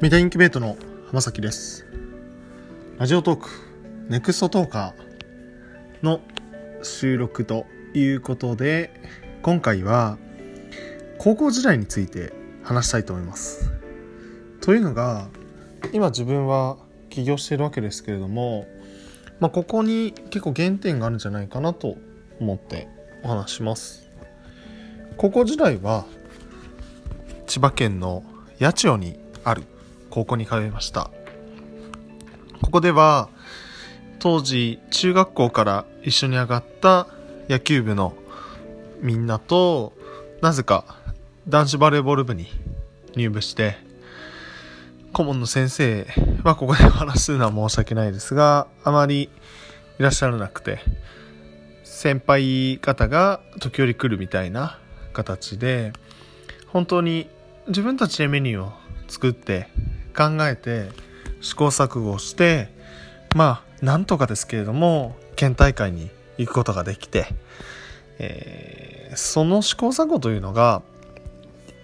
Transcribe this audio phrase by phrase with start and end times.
[0.00, 0.78] メディアインキュベートの
[1.08, 1.84] 浜崎です。
[2.96, 3.50] ラジオトーク、
[4.08, 6.22] ネクストトーカーの
[6.82, 8.94] 収録ということで、
[9.42, 10.16] 今回は
[11.18, 12.32] 高校時代について
[12.62, 13.70] 話したいと思います。
[14.62, 15.28] というのが、
[15.92, 16.78] 今自分は
[17.10, 18.66] 起業しているわけですけれども、
[19.38, 21.98] まあ、ここに結構原点があるんじゃないかなと
[22.40, 22.88] 思って
[23.22, 24.08] お話します。
[25.18, 26.06] 高校時代は
[27.46, 28.24] 千葉県の
[28.58, 29.64] 八千代にある
[30.10, 31.10] 高校に通いました。
[32.62, 33.28] ここでは
[34.18, 37.06] 当時中学校から一緒に上がった
[37.48, 38.14] 野球部の
[39.00, 39.94] みんなと
[40.42, 40.84] なぜか
[41.48, 42.46] 男子バレーボール部に
[43.16, 43.76] 入部して
[45.12, 46.06] 顧問の先生
[46.44, 49.30] はここで話すのは申し訳ないですがあまり
[49.98, 50.78] いらっしゃらなくて
[51.82, 54.78] 先輩方が時折来るみたいな
[55.12, 55.92] 形で
[56.68, 57.28] 本当に
[57.66, 58.72] 自分たちでメニューを
[59.08, 59.68] 作って
[60.10, 60.88] 考えて
[61.40, 62.68] 試行錯誤して
[63.34, 67.26] まあなんとかですけれども県大会に行くことができて、
[68.18, 70.82] えーその試行錯誤というのが、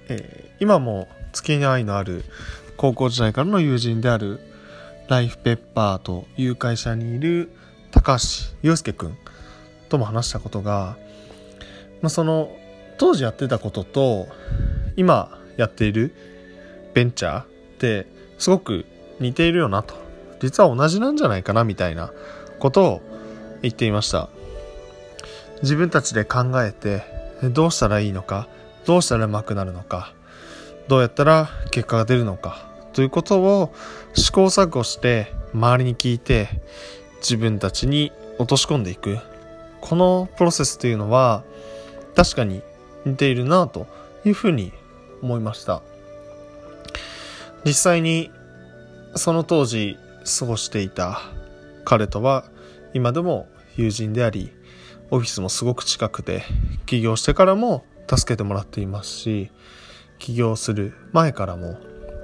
[0.09, 2.25] えー今も付き合いのある
[2.77, 4.41] 高校時代からの友人である
[5.09, 7.51] ライフペッパーという会社にいる
[7.91, 9.19] 高橋祐介くん
[9.89, 10.97] とも話したことが、
[12.01, 12.57] まあ、その
[12.99, 14.29] 当時やってたことと
[14.97, 16.15] 今やっている
[16.95, 18.07] ベンチャーって
[18.39, 18.87] すごく
[19.21, 19.95] 似ているよなと。
[20.41, 22.13] 実は同じなんじゃないかなみたいな
[22.59, 23.03] ことを
[23.63, 24.29] 言っていました。
[25.63, 27.03] 自分たちで考えて
[27.43, 28.49] どうしたらいいのか
[28.85, 30.13] どうしたらうまくなるのか
[30.89, 33.75] どうやったら結果が出るのかということを
[34.15, 36.49] 試行錯誤して周りに聞いて
[37.21, 39.19] 自分たちに落とし込んでいく。
[39.81, 41.45] このプロセスというのは
[42.17, 42.63] 確かに
[43.05, 43.87] 似ているなと
[44.25, 44.73] いうふうに
[45.23, 45.83] 思いました。
[47.67, 48.31] 実際に
[49.17, 49.99] その当時
[50.39, 51.21] 過ごしていた
[51.85, 52.45] 彼とは
[52.95, 54.53] 今でも友人であり
[55.11, 56.45] オフィスもすごく近くて
[56.87, 59.51] 起業してからも助けてもらっていますし
[60.21, 61.77] 起業する前からも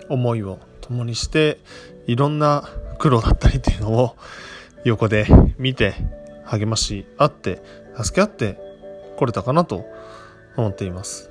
[0.09, 1.59] 思いを共にして
[2.07, 2.69] いろんな
[3.01, 4.17] 苦労だったりっていうのを
[4.85, 5.27] 横で
[5.59, 5.95] 見て
[6.45, 7.61] 励まし合って
[8.01, 8.59] 助け合って
[9.17, 9.85] これたかなと
[10.57, 11.31] 思っています。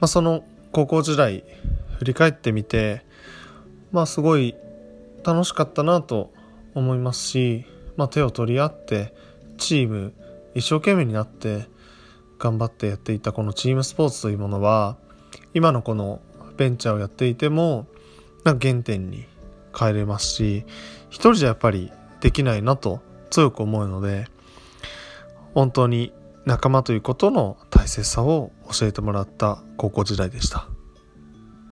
[0.00, 1.44] まあ、その高校時代
[1.98, 3.04] 振り返ってみて
[3.92, 4.54] まあすごい
[5.24, 6.32] 楽しかったなと
[6.74, 7.64] 思いますし、
[7.96, 9.14] まあ、手を取り合って
[9.58, 10.12] チーム
[10.54, 11.68] 一生懸命になって
[12.38, 14.96] 頑張ってやっていたこのチームスポーツというものは
[15.54, 16.20] 今のこの
[16.56, 17.86] ベンチャーをやっていても
[18.44, 19.26] なんか原点に
[19.78, 20.64] 変えれますし
[21.08, 24.26] 一人じゃやっぱりできないなと強く思うので
[25.54, 26.12] 本当に
[26.44, 30.75] 仲間ということの大切さを教えてもらった高校時代でした。